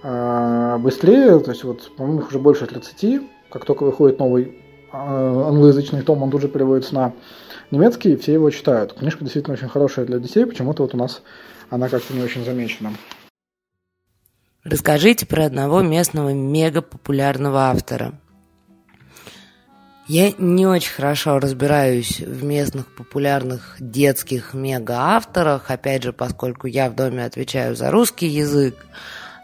[0.02, 1.38] э, быстрее.
[1.40, 3.22] То есть, вот, по-моему, их уже больше 30.
[3.50, 7.12] Как только выходит новый э, англоязычный том, он тут же переводится на
[7.70, 8.94] немецкий, и все его читают.
[8.94, 11.22] Книжка действительно очень хорошая для детей, почему-то вот у нас
[11.70, 12.92] она как-то не очень замечена.
[14.64, 18.14] Расскажите про одного местного мега популярного автора–
[20.08, 26.94] я не очень хорошо разбираюсь в местных популярных детских мега-авторах, опять же, поскольку я в
[26.94, 28.74] доме отвечаю за русский язык,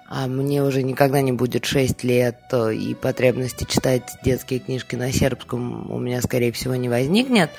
[0.07, 5.91] а мне уже никогда не будет 6 лет, и потребности читать детские книжки на сербском
[5.91, 7.51] у меня, скорее всего, не возникнет.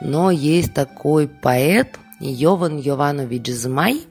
[0.00, 4.02] Но есть такой поэт Йован Йованович Змай,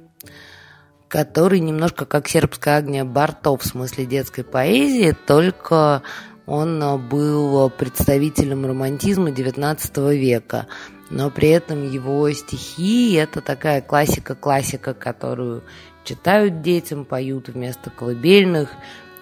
[1.07, 6.03] который немножко как сербская Агния Барто в смысле детской поэзии, только
[6.45, 10.67] он а, был представителем романтизма XIX века,
[11.09, 15.63] но при этом его стихи– это такая классика-классика, которую
[16.03, 18.69] читают детям, поют вместо колыбельных,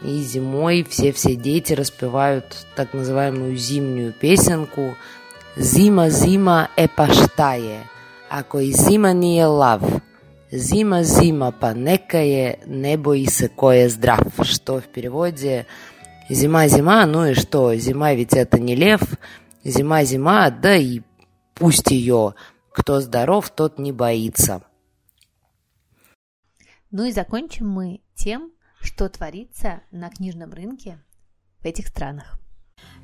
[0.02, 4.96] и зимой все-все дети распевают так называемую зимнюю песенку
[5.58, 7.84] «Зима, зима е паштае,
[8.30, 9.82] ако и зима nije лав,
[10.52, 15.66] зима, зима па нека je, не бои се ко je здрав», что в переводе–
[16.30, 17.74] Зима, зима, ну и что?
[17.76, 19.02] Зима ведь это не лев.
[19.64, 21.02] Зима, зима, да и
[21.56, 22.36] пусть ее.
[22.72, 24.62] Кто здоров, тот не боится.
[26.92, 30.98] Ну и закончим мы тем, что творится на книжном рынке
[31.60, 32.40] в этих странах.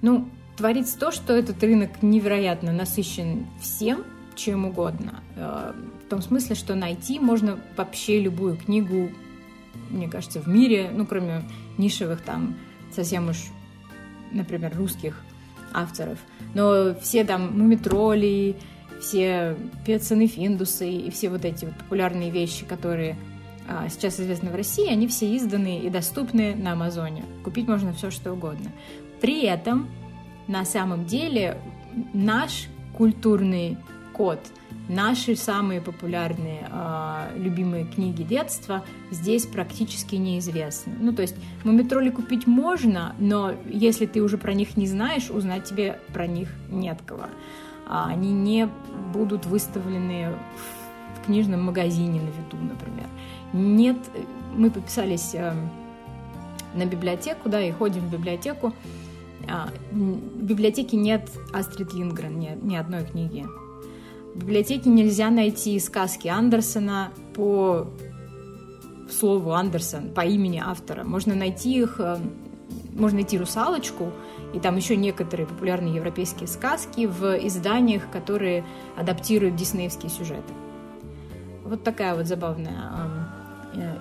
[0.02, 4.04] Ну, творится то, что этот рынок невероятно насыщен всем,
[4.36, 5.24] чем угодно.
[5.36, 9.12] Э, в том смысле, что найти можно вообще любую книгу,
[9.90, 11.44] мне кажется, в мире, ну, кроме
[11.78, 12.58] нишевых там
[12.92, 13.38] совсем уж,
[14.32, 15.22] например, русских
[15.74, 16.18] авторов.
[16.56, 18.56] Но все там мумитроли,
[19.00, 23.16] все пецаны финдусы и все вот эти вот популярные вещи, которые
[23.90, 27.24] сейчас известны в России, они все изданы и доступны на Амазоне.
[27.44, 28.72] Купить можно все, что угодно.
[29.22, 29.88] При этом
[30.48, 31.58] на самом деле
[32.14, 33.78] наш культурный
[34.14, 34.40] код–
[34.88, 40.94] Наши самые популярные э, любимые книги детства здесь практически неизвестны.
[41.00, 45.64] Ну, то есть мумитроли купить можно, но если ты уже про них не знаешь, узнать
[45.64, 47.26] тебе про них нет кого.
[47.88, 48.70] А они не
[49.12, 50.34] будут выставлены
[51.20, 53.08] в книжном магазине на виду, например.
[53.56, 53.98] Нет,
[54.54, 55.54] мы подписались э,
[56.74, 58.74] на библиотеку, да, и ходим в библиотеку.
[59.50, 63.46] А, в библиотеке нет Астрид Лингрен, ни, ни одной книги
[64.36, 67.88] в библиотеке нельзя найти сказки Андерсона по
[69.10, 71.06] слову Андерсон, по имени автора.
[71.06, 72.18] Можно найти их, э,
[72.94, 74.12] можно найти «Русалочку»,
[74.54, 78.66] и там еще некоторые популярные европейские сказки в изданиях, которые
[78.98, 80.54] адаптируют диснеевские сюжеты.
[81.64, 82.92] Вот такая вот забавная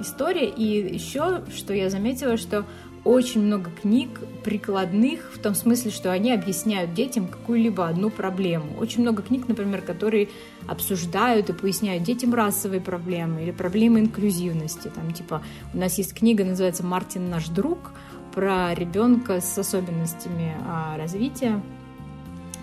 [0.01, 0.49] история.
[0.49, 2.65] И еще, что я заметила, что
[3.05, 8.79] очень много книг прикладных, в том смысле, что они объясняют детям какую-либо одну проблему.
[8.79, 10.29] Очень много книг, например, которые
[10.67, 14.91] обсуждают и поясняют детям расовые проблемы или проблемы инклюзивности.
[14.95, 15.43] Там, типа,
[15.75, 17.93] у нас есть книга, называется «Мартин наш друг»,
[18.35, 21.63] про ребенка с особенностями а, развития,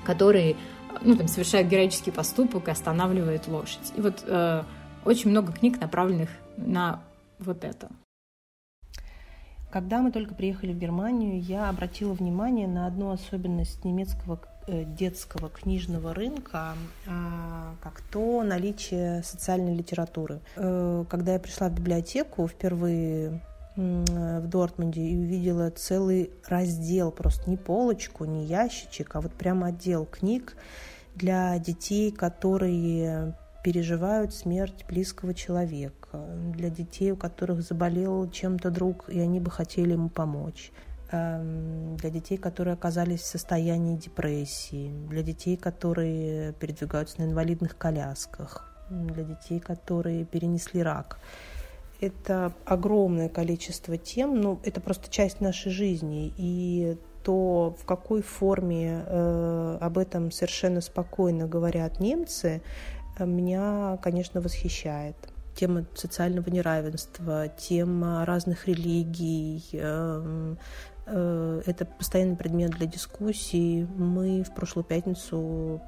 [0.04, 0.58] который
[1.02, 3.94] ну, там, совершает героический поступок и останавливает лошадь.
[3.96, 4.64] И вот э,
[5.06, 7.02] очень много книг, направленных на
[7.40, 7.90] вот это.
[9.72, 15.50] Когда мы только приехали в Германию, я обратила внимание на одну особенность немецкого э, детского
[15.50, 16.74] книжного рынка,
[17.08, 20.42] а, как то наличие социальной литературы.
[20.58, 23.42] Э, когда я пришла в библиотеку впервые
[23.78, 30.06] в Дортмунде и увидела целый раздел, просто не полочку, не ящичек, а вот прямо отдел
[30.06, 30.58] книг
[31.16, 36.01] для детей, которые переживают смерть близкого человека,
[36.54, 40.72] для детей, у которых заболел чем-то друг, и они бы хотели ему помочь,
[41.12, 48.72] эм, для детей, которые оказались в состоянии депрессии, для детей, которые передвигаются на инвалидных колясках,
[48.90, 51.20] для детей, которые перенесли рак.
[52.02, 59.04] это огромное количество тем, ну, это просто часть нашей жизни, и то, в какой форме
[59.06, 62.62] э, об этом совершенно спокойно говорят немцы,
[63.18, 65.16] э, меня, конечно, восхищает.
[65.62, 70.56] Тема социального неравенства, тема разных религий, э,
[71.06, 73.86] э, это постоянный предмет для дискуссий.
[73.96, 75.82] Мы в прошлую пятницу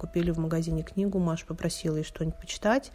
[0.00, 2.90] купили в магазине книгу, Маша попросила ей что-нибудь почитать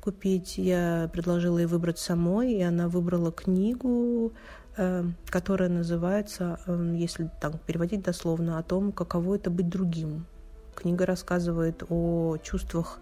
[0.00, 0.56] купить.
[0.56, 4.32] Я предложила ей выбрать самой, и она выбрала книгу
[4.78, 10.26] Эм, которая называется, эм, если так переводить дословно, о том, каково это быть другим.
[10.74, 12.98] Книга рассказывает о чувствах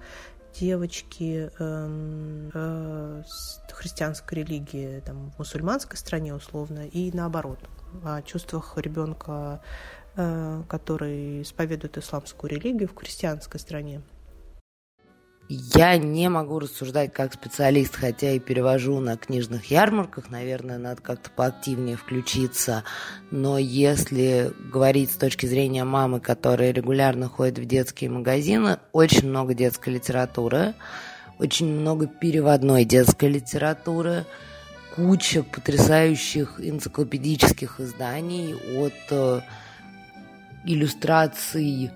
[0.61, 3.23] девочки э, э,
[3.73, 7.59] христианской религии там, в мусульманской стране условно и наоборот
[8.05, 9.61] о чувствах ребенка,
[10.17, 14.01] э, который исповедует исламскую религию в христианской стране.
[15.49, 20.31] Я не могу рассуждать как специалист, хотя и перевожу на книжных ярмарках.
[20.31, 22.83] Наверное, надо как-то поактивнее включиться.
[23.31, 29.53] Но если говорить с точки зрения мамы, которая регулярно ходит в детские магазины, очень много
[29.53, 30.75] детской литературы,
[31.39, 34.25] очень много переводной детской литературы,
[34.97, 39.41] куча потрясающих энциклопедических изданий от э,
[40.65, 41.91] иллюстраций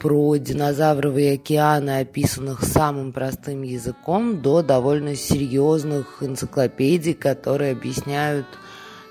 [0.00, 8.46] про динозавровые океаны, описанных самым простым языком, до довольно серьезных энциклопедий, которые объясняют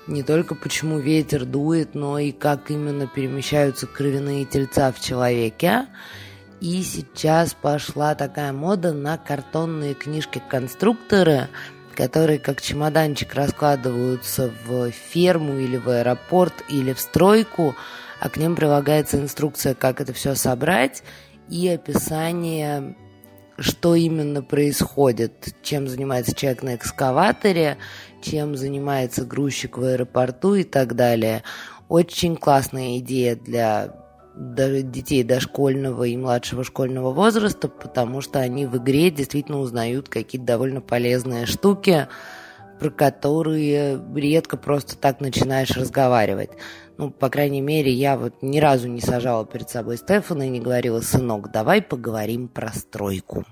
[0.06, 5.86] не только почему ветер дует, но и как именно перемещаются кровяные тельца в человеке.
[6.60, 11.48] И сейчас пошла такая мода на картонные книжки-конструкторы,
[11.94, 17.74] которые как чемоданчик раскладываются в ферму или в аэропорт или в стройку,
[18.20, 21.02] а к ним прилагается инструкция, как это все собрать,
[21.48, 22.96] и описание,
[23.58, 27.78] что именно происходит, чем занимается человек на экскаваторе,
[28.22, 31.42] чем занимается грузчик в аэропорту и так далее.
[31.88, 33.92] Очень классная идея для
[34.36, 40.80] детей дошкольного и младшего школьного возраста, потому что они в игре действительно узнают какие-то довольно
[40.80, 42.08] полезные штуки,
[42.78, 46.50] про которые редко просто так начинаешь разговаривать.
[46.98, 50.60] Ну, по крайней мере, я вот ни разу не сажала перед собой Стефана и не
[50.60, 53.44] говорила, сынок, давай поговорим про стройку.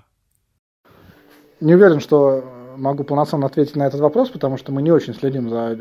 [1.59, 2.43] Не уверен, что
[2.77, 5.77] могу полноценно ответить на этот вопрос, потому что мы не очень следим за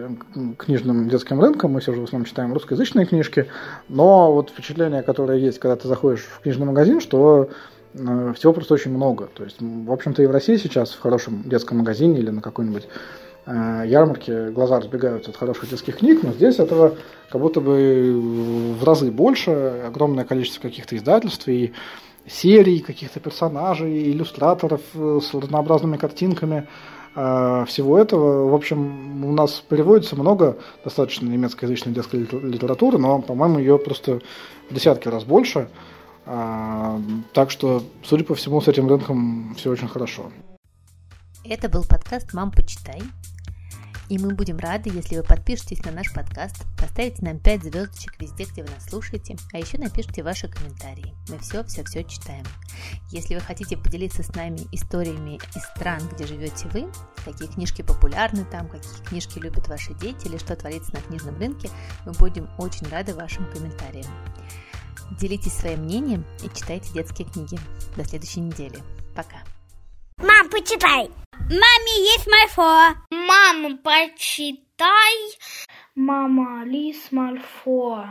[0.59, 3.49] книжным детским рынком, мы все же в основном читаем русскоязычные книжки,
[3.88, 7.49] но вот впечатление, которое есть, когда ты заходишь в книжный магазин, что
[7.95, 9.28] э, всего просто очень много.
[9.34, 12.88] То есть, в общем-то, и в России сейчас в хорошем детском магазине или на какой-нибудь
[13.47, 16.97] Э, ярмарки глаза разбегаются от хороших детских книг, но здесь этого
[17.28, 19.51] как будто бы в разы больше,
[19.86, 21.74] огромное количество каких-то издательств и
[22.26, 26.68] серий, каких-то персонажей, иллюстраторов э, с разнообразными картинками,
[27.14, 28.49] э, всего этого.
[28.49, 34.20] В общем, у нас переводится много достаточно немецкоязычной детской литературы, но, по-моему, ее просто
[34.70, 35.68] в десятки раз больше.
[36.24, 40.30] Так что, судя по всему, с этим рынком все очень хорошо.
[41.45, 43.03] Это был подкаст «Мам, почитай».
[44.09, 48.44] И мы будем рады, если вы подпишетесь на наш подкаст, поставите нам 5 звездочек везде,
[48.44, 51.14] где вы нас слушаете, а еще напишите ваши комментарии.
[51.28, 52.44] Мы все-все-все читаем.
[53.11, 56.90] Если вы хотите поделиться с нами историями из стран, где живете вы,
[57.24, 61.70] какие книжки популярны там, какие книжки любят ваши дети или что творится на книжном рынке,
[62.05, 64.11] мы будем очень рады вашим комментариям.
[65.18, 67.59] Делитесь своим мнением и читайте детские книги.
[67.96, 68.78] До следующей недели.
[69.14, 69.38] Пока.
[70.18, 71.10] Мам, почитай!
[71.50, 72.96] Маме есть Мальфо.
[73.10, 75.14] Мама, почитай.
[75.94, 78.06] Мама, лис Мальфо.